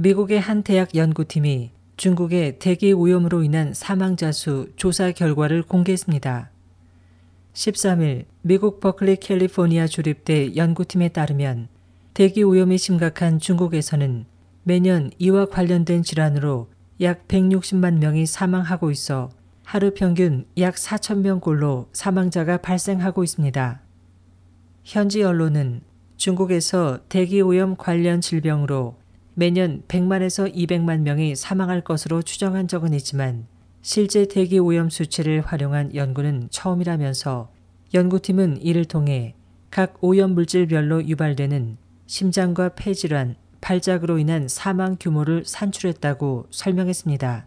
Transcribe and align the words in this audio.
미국의 0.00 0.38
한 0.38 0.62
대학 0.62 0.94
연구팀이 0.94 1.72
중국의 1.96 2.60
대기 2.60 2.92
오염으로 2.92 3.42
인한 3.42 3.74
사망자 3.74 4.30
수 4.30 4.68
조사 4.76 5.10
결과를 5.10 5.64
공개했습니다. 5.64 6.50
13일 7.52 8.26
미국 8.42 8.78
버클리 8.78 9.16
캘리포니아 9.16 9.88
주립대 9.88 10.54
연구팀에 10.54 11.08
따르면 11.08 11.66
대기 12.14 12.44
오염이 12.44 12.78
심각한 12.78 13.40
중국에서는 13.40 14.24
매년 14.62 15.10
이와 15.18 15.46
관련된 15.46 16.04
질환으로 16.04 16.68
약 17.00 17.26
160만 17.26 17.98
명이 17.98 18.26
사망하고 18.26 18.92
있어 18.92 19.30
하루 19.64 19.92
평균 19.92 20.46
약 20.58 20.76
4천 20.76 21.22
명꼴로 21.22 21.88
사망자가 21.92 22.58
발생하고 22.58 23.24
있습니다. 23.24 23.80
현지 24.84 25.24
언론은 25.24 25.80
중국에서 26.16 27.00
대기 27.08 27.40
오염 27.40 27.74
관련 27.76 28.20
질병으로 28.20 28.94
매년 29.38 29.82
100만에서 29.86 30.52
200만 30.52 31.02
명이 31.02 31.36
사망할 31.36 31.82
것으로 31.82 32.22
추정한 32.22 32.66
적은 32.66 32.92
있지만 32.94 33.46
실제 33.82 34.26
대기 34.26 34.58
오염 34.58 34.90
수치를 34.90 35.42
활용한 35.42 35.94
연구는 35.94 36.48
처음이라면서 36.50 37.48
연구팀은 37.94 38.60
이를 38.62 38.84
통해 38.84 39.36
각 39.70 39.96
오염 40.00 40.34
물질별로 40.34 41.06
유발되는 41.06 41.76
심장과 42.06 42.70
폐질환, 42.70 43.36
발작으로 43.60 44.18
인한 44.18 44.48
사망 44.48 44.96
규모를 44.98 45.44
산출했다고 45.44 46.48
설명했습니다. 46.50 47.46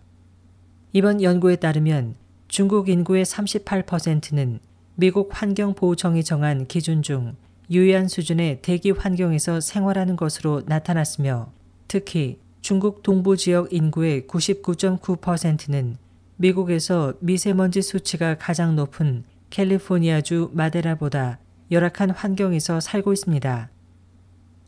이번 0.94 1.22
연구에 1.22 1.58
따르면 1.58 2.16
중국 2.48 2.88
인구의 2.88 3.26
38%는 3.26 4.62
미국 4.96 5.30
환경보호청이 5.34 6.24
정한 6.24 6.68
기준 6.68 7.02
중 7.02 7.36
유의한 7.70 8.08
수준의 8.08 8.62
대기 8.62 8.92
환경에서 8.92 9.60
생활하는 9.60 10.16
것으로 10.16 10.62
나타났으며 10.66 11.52
특히 11.92 12.40
중국 12.62 13.04
동부 13.04 13.36
지역 13.36 13.74
인구의 13.74 14.22
99.9%는 14.22 15.98
미국에서 16.38 17.16
미세먼지 17.20 17.82
수치가 17.82 18.38
가장 18.38 18.78
높은 18.78 19.26
캘리포니아주 19.50 20.52
마데라보다 20.54 21.40
열악한 21.70 22.12
환경에서 22.12 22.80
살고 22.80 23.12
있습니다. 23.12 23.70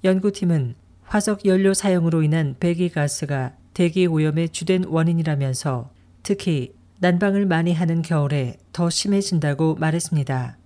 연구팀은 0.03 0.75
화석 1.03 1.45
연료 1.45 1.73
사용으로 1.73 2.23
인한 2.23 2.57
배기가스가 2.59 3.55
대기 3.73 4.05
오염의 4.05 4.49
주된 4.49 4.83
원인이라면서 4.83 5.91
특히 6.23 6.73
난방을 6.99 7.45
많이 7.45 7.73
하는 7.73 8.01
겨울에 8.01 8.57
더 8.73 8.89
심해진다고 8.89 9.75
말했습니다. 9.75 10.57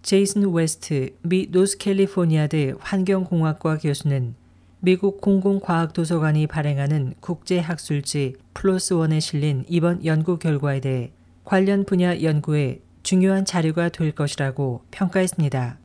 제이슨 0.00 0.50
웨스트 0.50 1.14
미 1.20 1.48
노스캘리포니아대 1.50 2.72
환경공학과 2.80 3.76
교수는 3.76 4.34
미국 4.80 5.20
공공과학도서관이 5.20 6.46
발행하는 6.46 7.14
국제학술지 7.20 8.36
PLOS 8.54 8.87
ONE에 8.87 9.20
실린 9.20 9.64
이번 9.68 10.04
연구 10.04 10.38
결과에 10.38 10.80
대해 10.80 11.10
관련 11.44 11.84
분야 11.84 12.22
연구에 12.22 12.80
중요한 13.02 13.44
자료가 13.44 13.88
될 13.88 14.12
것이라고 14.12 14.84
평가했습니다. 14.92 15.78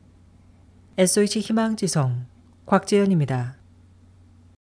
SOH 0.96 1.40
희망지성 1.40 2.26
곽재현입니다. 2.66 3.56